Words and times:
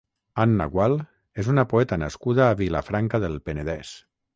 Anna 0.43 0.65
Gual 0.75 0.97
és 1.45 1.51
una 1.55 1.67
poeta 1.75 2.03
nascuda 2.07 2.49
a 2.49 2.59
Vilafranca 2.67 3.25
del 3.27 3.41
Penedès. 3.49 3.99